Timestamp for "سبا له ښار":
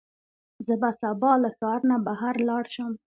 1.01-1.79